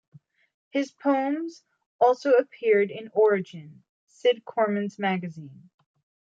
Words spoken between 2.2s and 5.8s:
appeared in "Origin," Cid Corman's magazine.